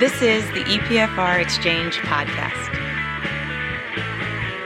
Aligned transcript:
This 0.00 0.22
is 0.22 0.44
the 0.50 0.64
EPFR 0.64 1.40
Exchange 1.40 1.98
Podcast. 1.98 2.74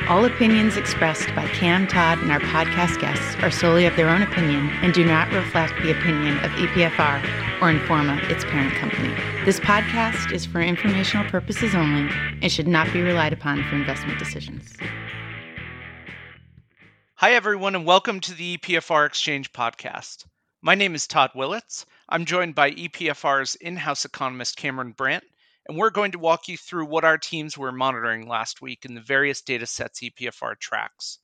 All 0.09 0.25
opinions 0.25 0.79
expressed 0.79 1.29
by 1.35 1.47
Cam 1.49 1.87
Todd 1.87 2.19
and 2.21 2.33
our 2.33 2.41
podcast 2.41 2.99
guests 2.99 3.37
are 3.43 3.51
solely 3.51 3.85
of 3.85 3.95
their 3.95 4.09
own 4.09 4.23
opinion 4.23 4.71
and 4.81 4.95
do 4.95 5.05
not 5.05 5.31
reflect 5.31 5.75
the 5.83 5.91
opinion 5.91 6.39
of 6.39 6.51
EPFR 6.53 7.23
or 7.61 7.71
Informa, 7.71 8.19
its 8.31 8.43
parent 8.47 8.75
company. 8.77 9.15
This 9.45 9.61
podcast 9.61 10.33
is 10.33 10.47
for 10.47 10.63
informational 10.63 11.29
purposes 11.29 11.75
only 11.75 12.11
and 12.41 12.51
should 12.51 12.67
not 12.67 12.91
be 12.95 13.03
relied 13.03 13.35
upon 13.35 13.63
for 13.65 13.77
investment 13.77 14.19
decisions. 14.19 14.79
Hi, 17.17 17.33
everyone, 17.33 17.75
and 17.75 17.85
welcome 17.85 18.21
to 18.21 18.33
the 18.33 18.57
EPFR 18.57 19.05
Exchange 19.05 19.53
Podcast. 19.53 20.25
My 20.63 20.75
name 20.75 20.95
is 20.95 21.07
Todd 21.07 21.33
Willits. 21.35 21.85
I'm 22.11 22.25
joined 22.25 22.55
by 22.55 22.71
EPFR's 22.71 23.55
in 23.57 23.77
house 23.77 24.07
economist 24.07 24.57
Cameron 24.57 24.93
Brandt, 24.93 25.25
and 25.67 25.77
we're 25.77 25.91
going 25.91 26.13
to 26.13 26.19
walk 26.19 26.49
you 26.49 26.57
through 26.57 26.87
what 26.87 27.05
our 27.05 27.19
teams 27.19 27.59
were 27.59 27.71
monitoring 27.71 28.27
last 28.27 28.63
week 28.63 28.87
in 28.87 28.95
the 28.95 29.03
various 29.03 29.43
data 29.43 29.67
sets 29.67 30.01
EPFR 30.01 30.59
tracks, 30.59 31.19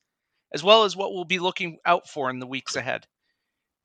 as 0.53 0.63
well 0.63 0.83
as 0.83 0.95
what 0.95 1.11
we'll 1.11 1.25
be 1.25 1.39
looking 1.39 1.79
out 1.87 2.07
for 2.07 2.29
in 2.29 2.37
the 2.37 2.45
weeks 2.45 2.75
ahead. 2.75 3.07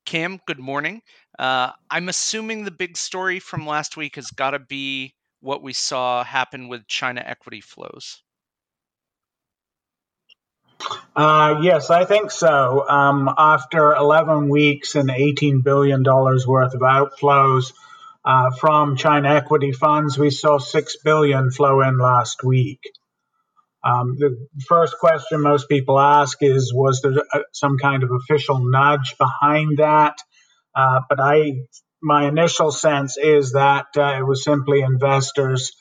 Cam, 0.05 0.39
good 0.45 0.59
morning. 0.59 1.01
Uh, 1.39 1.71
I'm 1.89 2.07
assuming 2.07 2.63
the 2.63 2.69
big 2.71 2.95
story 2.95 3.39
from 3.39 3.65
last 3.65 3.97
week 3.97 4.15
has 4.17 4.29
got 4.29 4.51
to 4.51 4.59
be 4.59 5.15
what 5.39 5.63
we 5.63 5.73
saw 5.73 6.23
happen 6.23 6.67
with 6.67 6.87
China 6.87 7.23
equity 7.25 7.61
flows. 7.61 8.21
Uh, 11.15 11.59
yes, 11.61 11.89
I 11.89 12.05
think 12.05 12.31
so. 12.31 12.87
Um, 12.87 13.29
after 13.37 13.93
11 13.93 14.49
weeks 14.49 14.95
and 14.95 15.09
$18 15.09 15.63
billion 15.63 16.03
worth 16.03 16.73
of 16.73 16.81
outflows 16.81 17.73
uh, 18.23 18.51
from 18.51 18.95
China 18.95 19.33
equity 19.35 19.73
funds, 19.73 20.17
we 20.17 20.29
saw 20.29 20.57
6 20.57 20.97
billion 21.03 21.51
flow 21.51 21.81
in 21.81 21.97
last 21.97 22.43
week. 22.43 22.79
Um, 23.83 24.15
the 24.17 24.47
first 24.67 24.97
question 24.99 25.41
most 25.41 25.67
people 25.67 25.99
ask 25.99 26.37
is 26.41 26.73
Was 26.73 27.01
there 27.01 27.23
some 27.51 27.77
kind 27.77 28.03
of 28.03 28.11
official 28.11 28.59
nudge 28.69 29.15
behind 29.17 29.79
that? 29.79 30.17
Uh, 30.75 31.01
but 31.09 31.19
I, 31.19 31.63
my 32.01 32.27
initial 32.27 32.71
sense 32.71 33.17
is 33.17 33.53
that 33.53 33.87
uh, 33.97 34.17
it 34.19 34.23
was 34.25 34.43
simply 34.43 34.81
investors 34.81 35.73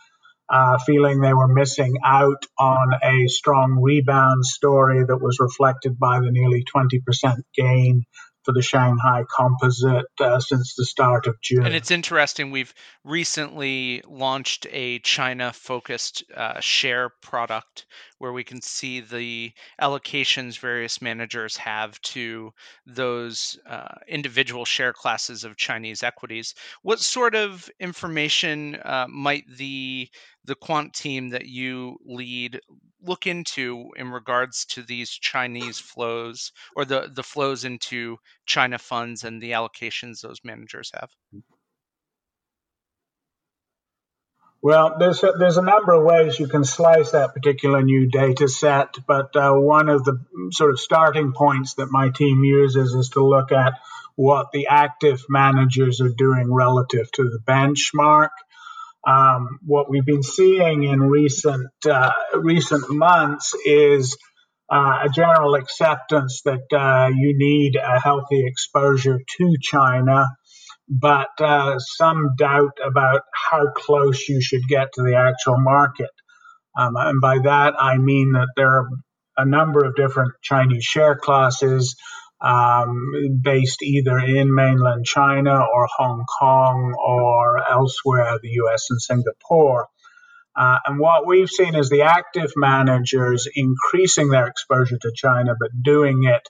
uh, 0.51 0.79
feeling 0.87 1.21
they 1.21 1.35
were 1.35 1.49
missing 1.49 1.97
out 2.05 2.45
on 2.59 2.95
a 3.03 3.29
strong 3.29 3.81
rebound 3.83 4.45
story 4.45 5.05
that 5.07 5.19
was 5.19 5.39
reflected 5.41 5.99
by 5.99 6.21
the 6.21 6.31
nearly 6.31 6.65
20% 6.65 7.43
gain 7.55 8.05
for 8.45 8.53
the 8.53 8.63
Shanghai 8.63 9.25
Composite 9.35 10.07
uh, 10.21 10.41
since 10.41 10.75
the 10.75 10.85
start 10.85 11.27
of 11.27 11.41
June. 11.41 11.65
And 11.65 11.75
it's 11.75 11.91
interesting. 11.91 12.51
We've 12.51 12.73
recently 13.05 14.03
launched 14.07 14.67
a 14.71 14.99
China 15.01 15.53
focused 15.53 16.25
uh, 16.35 16.61
share 16.61 17.11
product 17.23 17.87
where 18.19 18.33
we 18.33 18.45
can 18.45 18.63
see 18.63 19.01
the 19.01 19.53
allocations 19.81 20.59
various 20.59 21.03
managers 21.03 21.57
have 21.57 22.01
to 22.03 22.53
those 22.87 23.59
uh, 23.69 23.95
individual 24.09 24.65
share 24.65 24.93
classes 24.93 25.45
of 25.45 25.57
Chinese 25.57 26.03
equities. 26.03 26.55
What 26.83 27.01
sort 27.01 27.35
of 27.35 27.69
information 27.79 28.77
uh, 28.77 29.07
might 29.09 29.45
the 29.57 30.09
the 30.45 30.55
quant 30.55 30.95
team 30.95 31.31
that 31.31 31.47
you 31.47 31.99
lead 32.05 32.61
look 33.03 33.27
into 33.27 33.91
in 33.97 34.11
regards 34.11 34.65
to 34.67 34.83
these 34.83 35.11
Chinese 35.11 35.79
flows 35.79 36.53
or 36.77 36.85
the, 36.85 37.11
the 37.13 37.23
flows 37.23 37.65
into 37.65 38.19
China 38.47 38.79
funds 38.79 39.25
and 39.25 39.41
the 39.41 39.53
allocations 39.53 40.21
those 40.21 40.41
managers 40.45 40.91
have? 40.95 41.11
Well, 44.63 44.97
there's 44.99 45.23
a, 45.23 45.33
there's 45.39 45.57
a 45.57 45.63
number 45.63 45.95
of 45.95 46.05
ways 46.05 46.39
you 46.39 46.47
can 46.47 46.65
slice 46.65 47.13
that 47.13 47.33
particular 47.33 47.83
new 47.83 48.11
data 48.11 48.47
set, 48.47 48.95
but 49.07 49.35
uh, 49.35 49.55
one 49.55 49.89
of 49.89 50.05
the 50.05 50.23
sort 50.53 50.73
of 50.73 50.79
starting 50.79 51.33
points 51.33 51.75
that 51.75 51.91
my 51.91 52.11
team 52.11 52.45
uses 52.45 52.93
is 52.93 53.09
to 53.11 53.25
look 53.25 53.53
at 53.53 53.75
what 54.17 54.53
the 54.53 54.67
active 54.69 55.25
managers 55.31 56.03
are 56.03 56.11
doing 56.11 56.53
relative 56.53 57.11
to 57.13 57.31
the 57.31 57.39
benchmark. 57.39 58.31
Um, 59.07 59.59
what 59.65 59.91
we've 59.91 60.05
been 60.05 60.23
seeing 60.23 60.85
in 60.85 61.01
recent 61.01 61.71
uh, 61.89 62.13
recent 62.35 62.91
months 62.91 63.55
is 63.65 64.17
uh, 64.71 65.01
a 65.05 65.09
general 65.09 65.55
acceptance 65.55 66.43
that 66.45 66.67
uh, 66.73 67.09
you 67.15 67.37
need 67.37 67.77
a 67.77 68.01
healthy 68.01 68.47
exposure 68.47 69.19
to 69.39 69.57
China, 69.63 70.27
but 70.89 71.31
uh, 71.41 71.79
some 71.79 72.31
doubt 72.37 72.79
about 72.85 73.23
how 73.35 73.73
close 73.75 74.29
you 74.29 74.41
should 74.41 74.69
get 74.69 74.93
to 74.95 75.03
the 75.03 75.17
actual 75.17 75.59
market. 75.59 76.11
Um, 76.79 76.95
and 76.97 77.21
by 77.21 77.39
that, 77.41 77.75
I 77.79 77.97
mean 77.99 78.33
that 78.33 78.49
there 78.57 78.71
are 78.71 78.89
a 79.37 79.45
number 79.45 79.85
of 79.85 79.97
different 79.97 80.33
Chinese 80.43 80.85
share 80.85 81.17
classes 81.17 81.97
um, 82.41 83.41
based 83.43 83.83
either 83.83 84.19
in 84.19 84.55
mainland 84.55 85.05
China 85.05 85.55
or 85.55 85.89
Hong 85.97 86.25
Kong 86.41 86.95
or 86.99 87.59
elsewhere, 87.71 88.39
the 88.43 88.51
US 88.65 88.87
and 88.91 89.01
Singapore. 89.01 89.89
Uh, 90.57 90.79
and 90.87 90.99
what 90.99 91.27
we've 91.27 91.49
seen 91.49 91.75
is 91.75 91.91
the 91.91 92.03
active 92.03 92.53
managers 92.57 93.47
increasing 93.55 94.31
their 94.31 94.47
exposure 94.47 94.99
to 95.01 95.13
China, 95.15 95.55
but 95.59 95.71
doing 95.83 96.25
it 96.25 96.43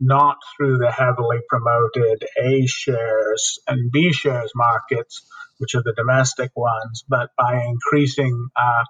not 0.00 0.36
through 0.56 0.78
the 0.78 0.90
heavily 0.90 1.38
promoted 1.48 2.22
A 2.42 2.66
shares 2.66 3.58
and 3.66 3.90
B 3.90 4.12
shares 4.12 4.52
markets, 4.54 5.26
which 5.58 5.74
are 5.74 5.82
the 5.82 5.94
domestic 5.96 6.50
ones, 6.54 7.04
but 7.08 7.30
by 7.38 7.62
increasing 7.64 8.48
uh, 8.54 8.84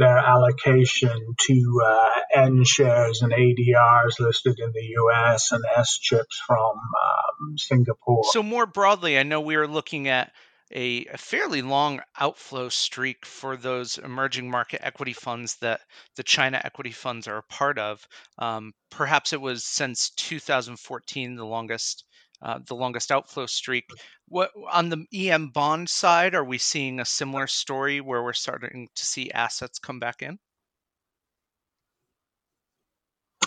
their 0.00 0.18
allocation 0.18 1.34
to 1.46 1.80
uh, 1.86 2.08
N 2.34 2.64
shares 2.64 3.20
and 3.22 3.32
ADRs 3.32 4.18
listed 4.18 4.58
in 4.58 4.72
the 4.72 4.94
US 5.04 5.52
and 5.52 5.62
S 5.76 5.98
chips 5.98 6.40
from 6.46 6.72
um, 6.72 7.58
Singapore. 7.58 8.24
So, 8.32 8.42
more 8.42 8.66
broadly, 8.66 9.18
I 9.18 9.22
know 9.22 9.40
we 9.40 9.56
are 9.56 9.68
looking 9.68 10.08
at 10.08 10.32
a, 10.72 11.04
a, 11.06 11.18
fairly 11.18 11.62
long 11.62 12.00
outflow 12.18 12.68
streak 12.68 13.26
for 13.26 13.56
those 13.56 13.98
emerging 13.98 14.50
market 14.50 14.80
equity 14.84 15.12
funds 15.12 15.56
that 15.56 15.80
the 16.16 16.22
China 16.22 16.60
equity 16.64 16.92
funds 16.92 17.26
are 17.26 17.38
a 17.38 17.42
part 17.42 17.78
of. 17.78 18.06
Um, 18.38 18.72
perhaps 18.90 19.32
it 19.32 19.40
was 19.40 19.64
since 19.64 20.10
2014 20.10 21.34
the 21.34 21.44
longest 21.44 22.04
uh, 22.42 22.60
the 22.66 22.74
longest 22.74 23.12
outflow 23.12 23.46
streak. 23.46 23.84
What 24.28 24.50
on 24.70 24.88
the 24.88 25.06
EM 25.12 25.48
bond 25.48 25.88
side, 25.88 26.34
are 26.34 26.44
we 26.44 26.58
seeing 26.58 27.00
a 27.00 27.04
similar 27.04 27.46
story 27.46 28.00
where 28.00 28.22
we're 28.22 28.32
starting 28.32 28.88
to 28.94 29.04
see 29.04 29.30
assets 29.30 29.78
come 29.78 29.98
back 29.98 30.22
in? 30.22 30.38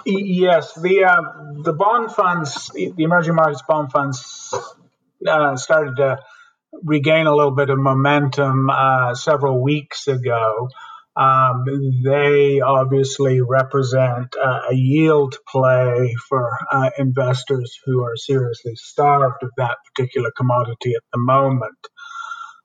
Yes, 0.05 0.73
the 0.73 1.05
uh, 1.05 1.61
the 1.63 1.73
bond 1.73 2.11
funds, 2.11 2.69
the 2.73 2.93
emerging 2.97 3.35
markets 3.35 3.63
bond 3.67 3.91
funds, 3.91 4.53
uh, 5.25 5.55
started 5.55 5.95
to 5.97 6.19
regain 6.83 7.27
a 7.27 7.35
little 7.35 7.55
bit 7.55 7.69
of 7.69 7.77
momentum 7.77 8.69
uh, 8.69 9.15
several 9.15 9.61
weeks 9.61 10.07
ago. 10.07 10.69
Um, 11.15 11.65
they 12.03 12.61
obviously 12.61 13.41
represent 13.41 14.35
uh, 14.35 14.61
a 14.71 14.73
yield 14.73 15.35
play 15.47 16.15
for 16.27 16.51
uh, 16.71 16.89
investors 16.97 17.77
who 17.85 18.03
are 18.03 18.15
seriously 18.15 18.73
starved 18.75 19.43
of 19.43 19.51
that 19.57 19.77
particular 19.93 20.31
commodity 20.35 20.93
at 20.95 21.03
the 21.11 21.19
moment. 21.19 21.77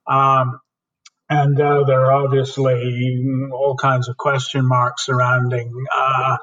Um, 0.07 0.61
and 1.29 1.61
uh, 1.61 1.85
there 1.85 2.07
are 2.07 2.13
obviously 2.13 3.23
all 3.53 3.77
kinds 3.77 4.09
of 4.09 4.17
question 4.17 4.67
marks 4.67 5.05
surrounding 5.05 5.71
uh, 5.95 6.39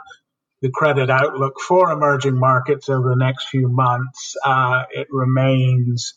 the 0.61 0.71
credit 0.71 1.09
outlook 1.09 1.59
for 1.59 1.91
emerging 1.91 2.39
markets 2.39 2.89
over 2.89 3.09
the 3.09 3.15
next 3.15 3.47
few 3.49 3.67
months. 3.67 4.35
Uh, 4.45 4.83
it 4.91 5.07
remains 5.11 6.13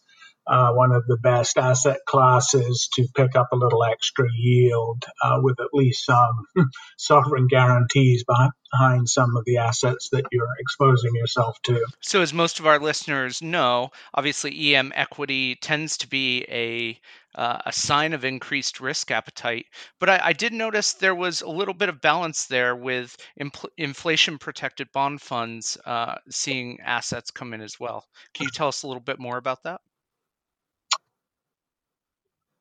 uh, 0.49 0.73
one 0.73 0.93
of 0.93 1.07
the 1.07 1.19
best 1.19 1.59
asset 1.59 1.99
classes 2.07 2.89
to 2.95 3.07
pick 3.15 3.37
up 3.37 3.49
a 3.53 3.57
little 3.57 3.85
extra 3.85 4.27
yield 4.35 5.05
uh, 5.23 5.39
with 5.43 5.61
at 5.61 5.75
least 5.75 6.07
some 6.07 6.47
sovereign 6.97 7.47
guarantees 7.47 8.25
behind 8.25 9.09
some 9.09 9.37
of 9.37 9.45
the 9.45 9.59
assets 9.59 10.09
that 10.11 10.25
you're 10.33 10.49
exposing 10.59 11.15
yourself 11.15 11.57
to. 11.65 11.85
So, 12.01 12.23
as 12.23 12.33
most 12.33 12.61
of 12.61 12.67
our 12.67 12.79
listeners 12.79 13.43
know, 13.43 13.91
obviously 14.15 14.75
EM 14.75 14.93
equity 14.95 15.57
tends 15.57 15.97
to 15.99 16.09
be 16.09 16.45
a 16.49 16.99
uh, 17.35 17.61
a 17.67 17.73
sign 17.73 18.15
of 18.15 18.25
increased 18.25 18.81
risk 18.81 19.11
appetite. 19.11 19.67
But 20.01 20.09
I, 20.11 20.21
I, 20.25 20.33
did 20.33 20.53
notice 20.53 20.95
there 20.95 21.15
was 21.15 21.41
a 21.41 21.49
little 21.49 21.75
bit 21.75 21.89
of 21.89 22.01
balance 22.01 22.47
there 22.47 22.75
with 22.75 23.17
impl- 23.41 23.69
inflation 23.77 24.39
protected 24.39 24.91
bond 24.93 25.21
funds 25.21 25.77
uh, 25.85 26.17
seeing 26.31 26.81
assets 26.81 27.31
come 27.31 27.55
in 27.55 27.61
as 27.61 27.79
well. 27.79 28.07
Can 28.35 28.45
you 28.45 28.51
tell 28.51 28.69
us 28.69 28.83
a 28.83 28.89
little 28.89 29.03
bit 29.03 29.21
more 29.21 29.37
about 29.37 29.63
that? 29.65 29.81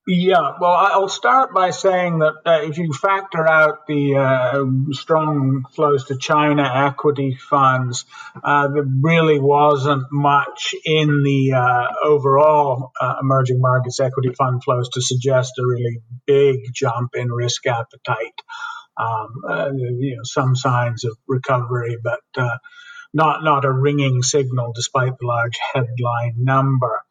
Yeah, 0.09 0.53
well, 0.61 0.71
I'll 0.71 1.09
start 1.09 1.53
by 1.53 1.71
saying 1.71 2.19
that 2.19 2.35
uh, 2.45 2.61
if 2.63 2.77
you 2.77 2.93
factor 2.93 3.47
out 3.47 3.87
the 3.87 4.15
uh, 4.15 4.93
strong 4.93 5.65
flows 5.75 6.05
to 6.05 6.17
China 6.17 6.63
equity 6.63 7.37
funds, 7.49 8.05
uh, 8.41 8.69
there 8.69 8.85
really 9.01 9.39
wasn't 9.39 10.05
much 10.11 10.75
in 10.85 11.23
the 11.23 11.53
uh, 11.53 11.87
overall 12.05 12.93
uh, 13.01 13.15
emerging 13.21 13.61
markets 13.61 13.99
equity 13.99 14.31
fund 14.37 14.63
flows 14.63 14.89
to 14.89 15.01
suggest 15.01 15.53
a 15.59 15.65
really 15.65 16.01
big 16.25 16.61
jump 16.73 17.11
in 17.15 17.31
risk 17.31 17.67
appetite. 17.67 18.41
Um, 18.97 19.29
uh, 19.49 19.71
you 19.73 20.15
know, 20.17 20.23
some 20.23 20.55
signs 20.55 21.05
of 21.05 21.17
recovery, 21.27 21.97
but 22.03 22.21
not 23.13 23.43
not 23.43 23.65
a 23.65 23.71
ringing 23.71 24.23
signal 24.23 24.73
despite 24.75 25.13
the 25.19 25.27
large 25.27 25.57
headline 25.73 26.35
number. 26.37 27.01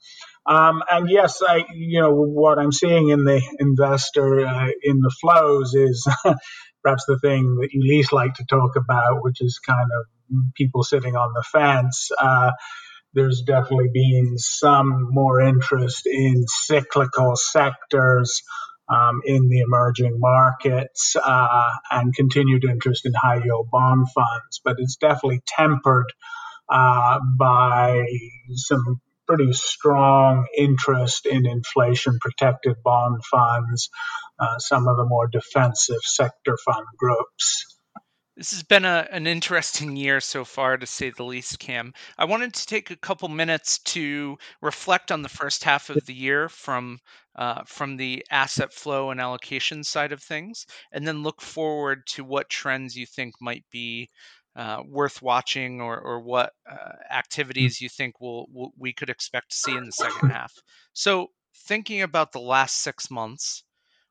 Um, 0.48 0.82
and 0.90 1.10
yes, 1.10 1.43
I, 1.46 1.64
you 1.75 2.00
know, 2.00 2.12
what 2.12 2.58
I'm 2.58 2.72
seeing 2.72 3.10
in 3.10 3.25
the 3.25 3.43
investor 3.58 4.46
uh, 4.46 4.69
in 4.82 5.00
the 5.00 5.14
flows 5.20 5.75
is 5.75 6.06
perhaps 6.82 7.04
the 7.06 7.19
thing 7.20 7.58
that 7.60 7.70
you 7.72 7.82
least 7.82 8.12
like 8.12 8.34
to 8.34 8.46
talk 8.46 8.76
about, 8.76 9.22
which 9.22 9.40
is 9.40 9.58
kind 9.58 9.88
of 9.98 10.06
people 10.56 10.82
sitting 10.84 11.16
on 11.16 11.32
the 11.34 11.44
fence. 11.52 12.10
Uh, 12.20 12.52
there's 13.14 13.43
definitely 13.43 13.90
been 13.93 14.38
some 14.38 15.08
more 15.10 15.40
interest 15.40 16.06
in 16.06 16.44
cyclical 16.49 17.34
sectors 17.37 18.42
um, 18.88 19.20
in 19.25 19.49
the 19.49 19.60
emerging 19.60 20.19
markets 20.19 21.16
uh, 21.22 21.70
and 21.90 22.14
continued 22.14 22.64
interest 22.64 23.06
in 23.06 23.12
high 23.14 23.42
yield 23.44 23.69
bond 23.70 24.06
funds, 24.14 24.60
but 24.64 24.76
it's 24.78 24.96
definitely 24.96 25.40
tempered 25.46 26.06
uh, 26.70 27.19
by 27.38 28.04
some 28.54 29.00
pretty 29.26 29.52
strong 29.52 30.46
interest 30.56 31.26
in 31.26 31.46
inflation 31.46 32.19
protected 32.20 32.76
bond 32.84 33.23
funds, 33.25 33.90
uh, 34.38 34.58
some 34.58 34.88
of 34.88 34.96
the 34.96 35.06
more 35.06 35.26
defensive 35.28 36.02
sector 36.02 36.56
fund 36.64 36.87
groups. 36.99 37.64
This 38.37 38.50
has 38.50 38.62
been 38.62 38.84
a, 38.84 39.08
an 39.11 39.26
interesting 39.26 39.96
year 39.96 40.20
so 40.20 40.44
far, 40.44 40.76
to 40.76 40.87
say 40.87 41.08
the 41.08 41.25
least, 41.25 41.58
Cam. 41.58 41.94
I 42.19 42.26
wanted 42.26 42.52
to 42.52 42.67
take 42.67 42.90
a 42.90 42.96
couple 42.96 43.28
minutes 43.28 43.78
to 43.78 44.37
reflect 44.61 45.11
on 45.11 45.23
the 45.23 45.31
first 45.31 45.64
half 45.64 45.88
of 45.88 46.05
the 46.05 46.12
year 46.12 46.50
from 46.50 46.99
uh, 47.34 47.62
from 47.67 47.96
the 47.96 48.26
asset 48.31 48.75
flow 48.75 49.11
and 49.11 49.20
allocation 49.20 49.84
side 49.84 50.12
of 50.12 50.23
things, 50.23 50.67
and 50.93 51.06
then 51.08 51.23
look 51.23 51.40
forward 51.40 52.06
to 52.08 52.25
what 52.25 52.50
trends 52.50 52.94
you 52.94 53.06
think 53.06 53.34
might 53.40 53.64
be 53.70 54.11
uh, 54.56 54.82
worth 54.88 55.20
watching 55.20 55.80
or, 55.80 55.98
or 55.98 56.20
what 56.20 56.52
uh, 56.68 56.74
mm. 56.74 57.10
activities 57.10 57.80
you 57.80 57.88
think 57.88 58.20
will, 58.20 58.46
will, 58.52 58.72
we 58.78 58.92
could 58.92 59.10
expect 59.10 59.50
to 59.50 59.56
see 59.56 59.76
in 59.76 59.84
the 59.84 59.92
second 59.92 60.30
half. 60.30 60.52
So, 60.94 61.28
thinking 61.66 62.02
about 62.02 62.32
the 62.32 62.40
last 62.40 62.82
six 62.82 63.10
months, 63.10 63.64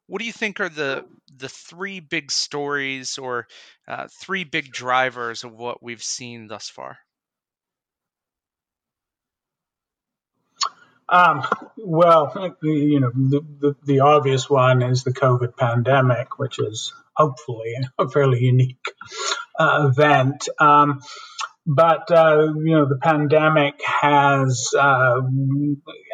what 0.08 0.20
do 0.20 0.26
you 0.26 0.32
think 0.32 0.60
are 0.60 0.70
the 0.70 1.06
the 1.36 1.50
three 1.50 2.00
big 2.00 2.32
stories 2.32 3.18
or 3.18 3.48
uh, 3.88 4.08
three 4.22 4.44
big 4.44 4.72
drivers 4.72 5.44
of 5.44 5.52
what 5.52 5.82
we've 5.82 6.04
seen 6.04 6.48
thus 6.48 6.70
far? 6.70 6.98
Um, 11.08 11.44
well, 11.78 12.56
you 12.64 13.00
know, 13.00 13.12
the, 13.14 13.42
the, 13.60 13.76
the, 13.86 14.00
obvious 14.00 14.50
one 14.50 14.82
is 14.82 15.04
the 15.04 15.14
COVID 15.14 15.56
pandemic, 15.56 16.40
which 16.40 16.58
is 16.58 16.94
hopefully 17.14 17.76
a 18.00 18.10
fairly 18.10 18.40
unique 18.44 18.84
uh, 19.60 19.90
event. 19.90 20.48
Um, 20.60 21.02
but 21.66 22.12
uh, 22.12 22.54
you 22.64 22.76
know 22.76 22.88
the 22.88 23.00
pandemic 23.02 23.82
has 23.84 24.70
uh, 24.78 25.20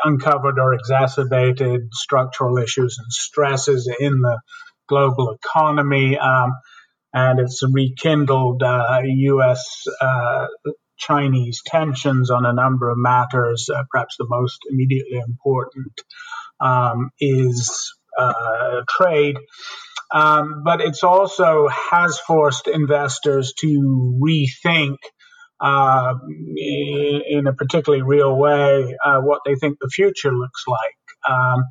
uncovered 0.04 0.60
or 0.60 0.74
exacerbated 0.74 1.94
structural 1.94 2.58
issues 2.58 2.98
and 3.00 3.12
stresses 3.12 3.94
in 4.00 4.14
the 4.22 4.40
global 4.88 5.36
economy, 5.44 6.18
um, 6.18 6.54
and 7.14 7.40
it's 7.40 7.62
rekindled 7.70 8.64
U.S. 9.04 9.84
Uh, 10.02 10.06
uh, 10.06 10.48
Chinese 10.98 11.62
tensions 11.66 12.30
on 12.30 12.46
a 12.46 12.54
number 12.54 12.90
of 12.90 12.98
matters. 12.98 13.70
Uh, 13.74 13.84
perhaps 13.90 14.16
the 14.18 14.28
most 14.30 14.60
immediately 14.70 15.18
important 15.18 16.00
um, 16.62 17.10
is 17.20 17.94
trade. 18.88 19.38
Um, 20.14 20.64
but 20.64 20.82
it's 20.82 21.04
also 21.04 21.68
has 21.70 22.20
forced 22.20 22.68
investors 22.68 23.54
to 23.60 24.20
rethink 24.22 24.98
uh, 25.62 26.16
in, 26.58 27.22
in, 27.30 27.48
a 27.48 27.54
particularly 27.54 28.02
real 28.02 28.36
way 28.36 28.96
uh, 29.04 29.22
what 29.22 29.42
they 29.46 29.56
think 29.56 29.78
the 29.80 29.90
future 29.94 30.34
looks 30.34 30.64
like. 30.68 31.34
Um, 31.34 31.64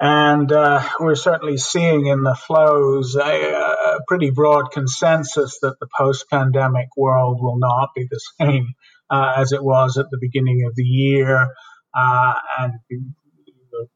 and 0.00 0.52
uh, 0.52 0.86
we're 1.00 1.16
certainly 1.16 1.56
seeing 1.56 2.06
in 2.06 2.22
the 2.22 2.36
flows 2.36 3.16
a, 3.16 3.20
a 3.20 3.98
pretty 4.06 4.30
broad 4.30 4.70
consensus 4.70 5.58
that 5.62 5.80
the 5.80 5.88
post 5.98 6.26
pandemic 6.30 6.88
world 6.96 7.38
will 7.40 7.58
not 7.58 7.88
be 7.96 8.06
the 8.08 8.20
same 8.40 8.74
uh, 9.10 9.32
as 9.36 9.52
it 9.52 9.64
was 9.64 9.96
at 9.96 10.06
the 10.10 10.18
beginning 10.20 10.64
of 10.68 10.76
the 10.76 10.84
year. 10.84 11.48
Uh, 11.96 12.34
and 12.60 12.74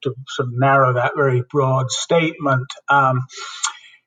to 0.02 0.14
sort 0.29 0.49
of 0.49 0.55
narrow 0.56 0.94
that 0.94 1.12
very 1.17 1.43
broad 1.50 1.90
statement, 1.90 2.67
um, 2.88 3.26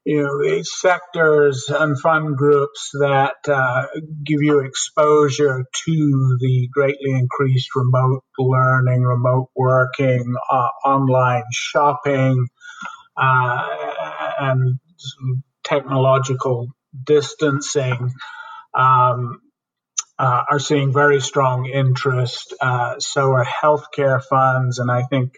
you 0.06 0.22
know, 0.22 0.62
sectors 0.64 1.66
and 1.70 2.00
fund 2.00 2.38
groups 2.38 2.92
that 3.00 3.36
uh, 3.48 3.88
give 4.24 4.42
you 4.42 4.60
exposure 4.60 5.66
to 5.86 6.38
the 6.40 6.70
greatly 6.72 7.12
increased 7.12 7.70
remote 7.76 8.24
learning, 8.38 9.02
remote 9.02 9.50
working, 9.56 10.36
uh, 10.52 10.70
online 10.86 11.44
shopping, 11.52 12.48
uh, 13.18 13.68
and 14.40 14.80
technological 15.64 16.68
distancing. 17.06 18.14
Um, 18.74 19.42
uh, 20.18 20.44
are 20.50 20.60
seeing 20.60 20.94
very 20.94 21.20
strong 21.22 21.66
interest. 21.66 22.54
Uh, 22.62 23.00
so 23.00 23.32
are 23.32 23.46
healthcare 23.46 24.22
funds, 24.24 24.80
and 24.80 24.90
I 24.92 25.04
think 25.04 25.34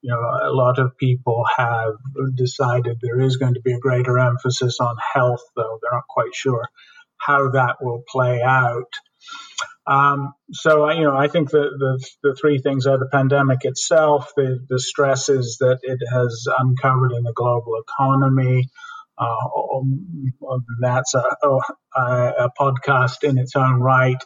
you 0.00 0.10
know, 0.10 0.20
a 0.20 0.52
lot 0.52 0.78
of 0.78 0.96
people 0.96 1.44
have 1.56 1.94
decided 2.36 2.98
there 3.00 3.20
is 3.20 3.36
going 3.36 3.54
to 3.54 3.60
be 3.60 3.72
a 3.72 3.78
greater 3.78 4.18
emphasis 4.18 4.78
on 4.80 4.94
health, 5.14 5.42
though 5.56 5.78
they're 5.82 5.98
not 5.98 6.06
quite 6.08 6.34
sure 6.34 6.68
how 7.18 7.50
that 7.50 7.76
will 7.80 8.04
play 8.08 8.40
out. 8.40 8.92
Um, 9.86 10.34
so, 10.52 10.88
you 10.90 11.02
know, 11.02 11.16
I 11.16 11.28
think 11.28 11.50
the, 11.50 11.68
the, 11.78 12.06
the 12.22 12.36
three 12.40 12.58
things 12.58 12.86
are 12.86 12.98
the 12.98 13.08
pandemic 13.10 13.60
itself, 13.62 14.32
the, 14.36 14.64
the 14.68 14.78
stresses 14.78 15.56
that 15.60 15.78
it 15.82 15.98
has 16.12 16.46
uncovered 16.58 17.12
in 17.12 17.24
the 17.24 17.32
global 17.34 17.72
economy. 17.82 18.68
Uh, 19.18 20.58
that's 20.80 21.14
a, 21.14 21.22
a, 21.96 22.00
a 22.00 22.50
podcast 22.58 23.24
in 23.24 23.38
its 23.38 23.56
own 23.56 23.80
right 23.80 24.22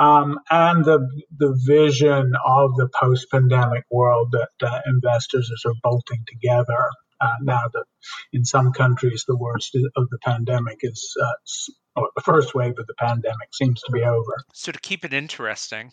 um, 0.00 0.38
and 0.50 0.84
the 0.84 1.06
the 1.36 1.54
vision 1.66 2.32
of 2.44 2.74
the 2.76 2.88
post 2.98 3.26
pandemic 3.30 3.84
world 3.90 4.32
that 4.32 4.66
uh, 4.66 4.80
investors 4.86 5.50
are 5.52 5.58
sort 5.58 5.76
of 5.76 5.82
bolting 5.82 6.24
together. 6.26 6.90
Uh, 7.20 7.34
now 7.42 7.60
that 7.70 7.84
in 8.32 8.46
some 8.46 8.72
countries 8.72 9.24
the 9.28 9.36
worst 9.36 9.74
of 9.74 10.08
the 10.08 10.18
pandemic 10.24 10.78
is, 10.80 11.14
uh, 11.22 12.00
or 12.00 12.08
the 12.16 12.22
first 12.22 12.54
wave 12.54 12.78
of 12.78 12.86
the 12.86 12.94
pandemic 12.98 13.50
seems 13.52 13.82
to 13.82 13.92
be 13.92 14.02
over. 14.02 14.36
So, 14.54 14.72
to 14.72 14.80
keep 14.80 15.04
it 15.04 15.12
interesting, 15.12 15.92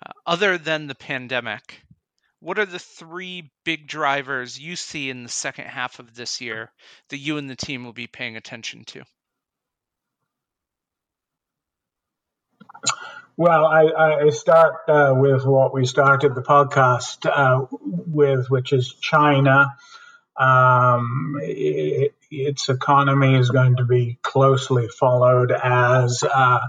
uh, 0.00 0.12
other 0.26 0.56
than 0.56 0.86
the 0.86 0.94
pandemic, 0.94 1.82
what 2.40 2.58
are 2.58 2.66
the 2.66 2.78
three 2.78 3.50
big 3.64 3.86
drivers 3.86 4.58
you 4.58 4.76
see 4.76 5.10
in 5.10 5.22
the 5.22 5.28
second 5.28 5.66
half 5.66 5.98
of 5.98 6.14
this 6.14 6.40
year 6.40 6.72
that 7.10 7.18
you 7.18 7.36
and 7.36 7.48
the 7.48 7.56
team 7.56 7.84
will 7.84 7.92
be 7.92 8.06
paying 8.06 8.36
attention 8.36 8.84
to? 8.86 9.04
Well, 13.36 13.64
I, 13.64 14.24
I 14.26 14.30
start 14.30 14.74
uh, 14.88 15.14
with 15.16 15.46
what 15.46 15.72
we 15.72 15.86
started 15.86 16.34
the 16.34 16.42
podcast 16.42 17.24
uh, 17.24 17.66
with, 17.80 18.50
which 18.50 18.72
is 18.72 18.92
China. 18.92 19.74
Um, 20.36 21.36
it, 21.42 22.14
its 22.30 22.68
economy 22.68 23.34
is 23.36 23.50
going 23.50 23.76
to 23.76 23.84
be 23.84 24.18
closely 24.22 24.88
followed 24.88 25.52
as 25.52 26.22
uh, 26.22 26.60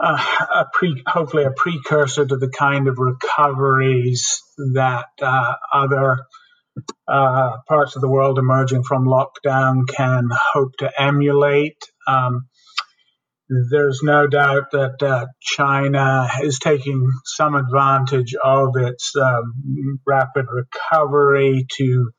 a 0.00 0.66
pre, 0.72 1.02
hopefully 1.06 1.44
a 1.44 1.50
precursor 1.50 2.26
to 2.26 2.36
the 2.36 2.50
kind 2.50 2.88
of 2.88 2.98
recoveries 2.98 4.42
that 4.74 5.06
uh, 5.22 5.54
other 5.72 6.18
uh, 7.08 7.56
parts 7.68 7.96
of 7.96 8.02
the 8.02 8.08
world 8.08 8.38
emerging 8.38 8.82
from 8.82 9.06
lockdown 9.06 9.88
can 9.88 10.28
hope 10.32 10.72
to 10.78 10.90
emulate. 11.00 11.82
Um, 12.06 12.48
there's 13.48 14.00
no 14.02 14.26
doubt 14.26 14.72
that 14.72 15.02
uh, 15.02 15.26
China 15.40 16.28
is 16.42 16.58
taking 16.58 17.08
some 17.24 17.54
advantage 17.54 18.34
of 18.42 18.76
its 18.76 19.14
um, 19.16 20.00
rapid 20.04 20.46
recovery 20.50 21.66
to 21.78 22.10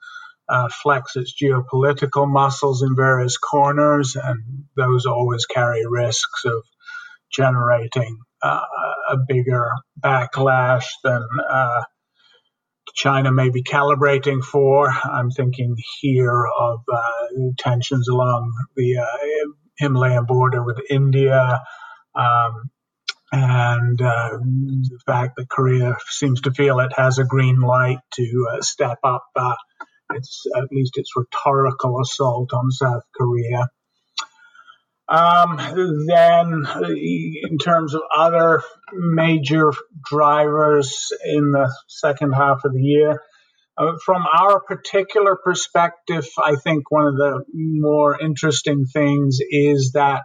uh, 0.49 0.69
flex 0.81 1.17
its 1.17 1.33
geopolitical 1.41 2.27
muscles 2.27 2.81
in 2.81 2.95
various 2.95 3.37
corners, 3.37 4.15
and 4.15 4.65
those 4.77 5.05
always 5.05 5.45
carry 5.45 5.83
risks 5.85 6.45
of 6.45 6.63
generating 7.31 8.17
uh, 8.41 8.61
a 9.11 9.17
bigger 9.27 9.71
backlash 10.01 10.85
than 11.03 11.23
uh, 11.49 11.83
China 12.95 13.31
may 13.31 13.49
be 13.49 13.63
calibrating 13.63 14.43
for. 14.43 14.89
I'm 14.89 15.31
thinking 15.31 15.75
here 16.01 16.45
of 16.45 16.79
uh, 16.91 17.51
tensions 17.57 18.07
along 18.07 18.53
the 18.75 18.97
uh, 18.97 19.49
Himalayan 19.77 20.25
border 20.25 20.63
with 20.63 20.79
India. 20.89 21.61
Um, 22.15 22.71
and 23.31 24.01
uh, 24.01 24.29
the 24.39 24.99
fact 25.05 25.35
that 25.37 25.49
Korea 25.49 25.97
seems 26.07 26.41
to 26.41 26.51
feel 26.51 26.79
it 26.79 26.93
has 26.95 27.19
a 27.19 27.25
green 27.25 27.59
light 27.59 27.99
to 28.15 28.47
uh, 28.51 28.61
step 28.61 28.99
up 29.03 29.25
uh, 29.35 29.55
its 30.13 30.45
at 30.55 30.65
least 30.71 30.97
its 30.97 31.11
rhetorical 31.15 32.01
assault 32.01 32.53
on 32.53 32.71
South 32.71 33.03
Korea. 33.15 33.67
Um, 35.09 35.57
then, 36.07 36.65
in 36.85 37.57
terms 37.57 37.93
of 37.93 38.01
other 38.15 38.61
major 38.93 39.71
drivers 40.03 41.11
in 41.23 41.51
the 41.51 41.73
second 41.87 42.33
half 42.33 42.65
of 42.65 42.73
the 42.73 42.81
year, 42.81 43.21
uh, 43.77 43.93
from 44.03 44.25
our 44.25 44.59
particular 44.59 45.37
perspective, 45.41 46.27
I 46.43 46.55
think 46.55 46.89
one 46.91 47.05
of 47.05 47.15
the 47.15 47.43
more 47.53 48.19
interesting 48.19 48.85
things 48.85 49.39
is 49.49 49.91
that 49.93 50.23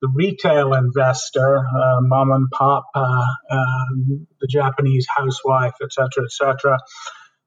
the 0.00 0.08
retail 0.14 0.74
investor, 0.74 1.58
uh, 1.58 2.00
mom 2.00 2.30
and 2.30 2.50
pop, 2.50 2.84
uh, 2.94 3.00
um, 3.00 4.26
the 4.40 4.46
Japanese 4.48 5.06
housewife, 5.14 5.74
etc., 5.82 6.24
etc., 6.24 6.78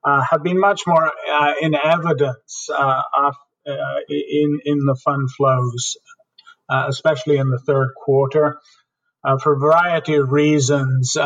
uh, 0.04 0.22
have 0.30 0.42
been 0.42 0.60
much 0.60 0.82
more 0.86 1.10
uh, 1.32 1.52
in 1.60 1.74
evidence 1.74 2.68
uh, 2.76 3.02
in 4.08 4.58
in 4.64 4.78
the 4.86 4.98
fund 5.04 5.30
flows, 5.30 5.96
especially 6.70 7.38
in 7.38 7.50
the 7.50 7.58
third 7.58 7.90
quarter, 7.96 8.58
for 9.42 9.54
a 9.54 9.58
variety 9.58 10.14
of 10.14 10.32
reasons 10.32 11.16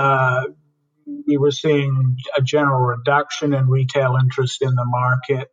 we 1.27 1.37
were 1.37 1.51
seeing 1.51 2.17
a 2.37 2.43
general 2.43 2.81
reduction 2.81 3.55
in 3.55 3.69
retail 3.69 4.17
interest 4.21 4.63
in 4.63 4.75
the 4.75 4.85
market 4.85 5.49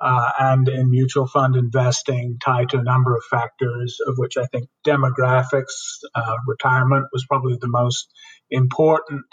uh, 0.00 0.30
and 0.38 0.68
in 0.68 0.90
mutual 0.90 1.26
fund 1.26 1.56
investing 1.56 2.38
tied 2.44 2.68
to 2.70 2.78
a 2.78 2.82
number 2.82 3.16
of 3.16 3.22
factors, 3.24 3.98
of 4.06 4.14
which 4.16 4.36
I 4.36 4.46
think 4.46 4.68
demographics, 4.86 5.98
uh, 6.14 6.34
retirement 6.46 7.06
was 7.12 7.24
probably 7.26 7.58
the 7.60 7.68
most 7.68 8.08
important. 8.50 9.26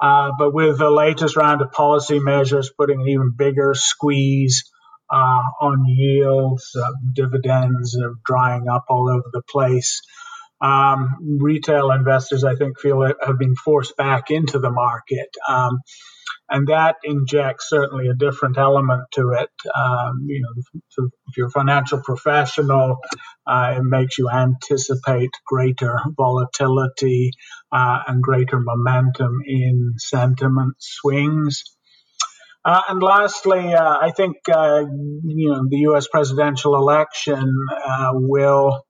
Uh, 0.00 0.30
but 0.38 0.54
with 0.54 0.78
the 0.78 0.90
latest 0.90 1.36
round 1.36 1.60
of 1.60 1.72
policy 1.72 2.20
measures 2.20 2.70
putting 2.76 3.00
an 3.00 3.08
even 3.08 3.34
bigger 3.36 3.74
squeeze 3.74 4.62
uh, 4.64 4.77
on 5.16 5.84
yields, 5.86 6.70
uh, 6.76 6.92
dividends 7.12 7.98
are 8.00 8.14
drying 8.24 8.68
up 8.68 8.86
all 8.88 9.10
over 9.10 9.28
the 9.32 9.42
place. 9.50 10.02
Um, 10.60 11.38
retail 11.40 11.92
investors, 11.92 12.44
I 12.44 12.56
think, 12.56 12.80
feel 12.80 13.02
have 13.24 13.38
been 13.38 13.56
forced 13.56 13.96
back 13.96 14.30
into 14.30 14.58
the 14.58 14.70
market. 14.70 15.28
Um, 15.48 15.80
and 16.48 16.68
that 16.68 16.96
injects 17.04 17.68
certainly 17.68 18.08
a 18.08 18.14
different 18.14 18.56
element 18.58 19.02
to 19.12 19.32
it. 19.32 19.50
Um, 19.74 20.26
you 20.26 20.42
know, 20.42 20.62
if 21.28 21.36
you're 21.36 21.48
a 21.48 21.50
financial 21.50 22.00
professional, 22.04 22.98
uh, 23.46 23.74
it 23.78 23.82
makes 23.82 24.18
you 24.18 24.30
anticipate 24.30 25.30
greater 25.46 26.00
volatility 26.16 27.32
uh, 27.72 28.00
and 28.06 28.22
greater 28.22 28.60
momentum 28.60 29.40
in 29.46 29.94
sentiment 29.98 30.74
swings. 30.78 31.64
Uh, 32.64 32.82
and 32.88 33.02
lastly, 33.02 33.72
uh, 33.74 33.98
I 34.00 34.10
think 34.10 34.36
uh, 34.52 34.84
you 35.24 35.50
know 35.50 35.66
the 35.68 35.78
U.S. 35.88 36.08
presidential 36.08 36.76
election 36.76 37.50
uh, 37.84 38.10
will 38.14 38.82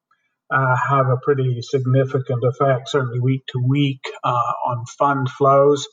have 0.50 1.06
a 1.08 1.18
pretty 1.22 1.60
significant 1.62 2.42
effect, 2.44 2.88
certainly 2.88 3.20
week 3.20 3.42
to 3.48 3.62
week, 3.66 4.00
on 4.24 4.84
fund 4.98 5.28
flows. 5.30 5.86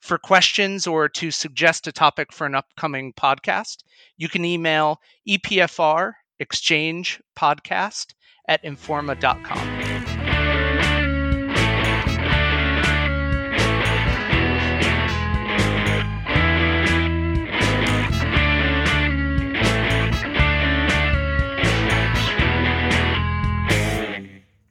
For 0.00 0.18
questions 0.18 0.86
or 0.86 1.08
to 1.08 1.32
suggest 1.32 1.88
a 1.88 1.92
topic 1.92 2.32
for 2.32 2.46
an 2.46 2.54
upcoming 2.54 3.12
podcast, 3.12 3.78
you 4.16 4.28
can 4.28 4.44
email 4.44 5.00
EPFR 5.28 6.12
exchange 6.38 7.20
podcast 7.36 8.14
at 8.46 8.62
informa.com. 8.62 9.91